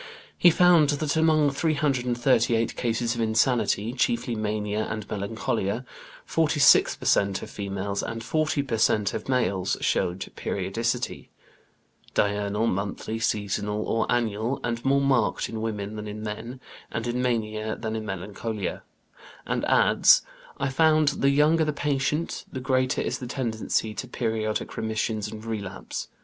He 0.35 0.49
found 0.49 0.89
that 0.89 1.15
among 1.15 1.51
338 1.51 2.75
cases 2.75 3.13
of 3.13 3.21
insanity, 3.21 3.93
chiefly 3.93 4.33
mania 4.33 4.87
and 4.89 5.07
melancholia, 5.07 5.85
46 6.25 6.95
per 6.95 7.05
cent, 7.05 7.43
of 7.43 7.51
females 7.51 8.01
and 8.01 8.23
40 8.23 8.63
per 8.63 8.79
cent, 8.79 9.13
of 9.13 9.29
males 9.29 9.77
showed 9.79 10.31
periodicity, 10.35 11.29
diurnal, 12.15 12.65
monthly, 12.65 13.19
seasonal, 13.19 13.83
or 13.83 14.11
annual, 14.11 14.59
and 14.63 14.83
more 14.83 15.01
marked 15.01 15.47
in 15.49 15.61
women 15.61 15.95
than 15.95 16.07
in 16.07 16.23
men, 16.23 16.59
and 16.91 17.05
in 17.05 17.21
mania 17.21 17.75
than 17.75 17.95
in 17.95 18.03
melancholia, 18.03 18.81
and 19.45 19.63
adds: 19.65 20.23
"I 20.57 20.69
found 20.69 21.09
that 21.09 21.21
the 21.21 21.29
younger 21.29 21.63
the 21.63 21.73
patient, 21.73 22.45
the 22.51 22.59
greater 22.59 23.01
is 23.03 23.19
the 23.19 23.27
tendency 23.27 23.93
to 23.93 24.07
periodic 24.07 24.77
remission 24.77 25.21
and 25.31 25.45
relapse. 25.45 26.07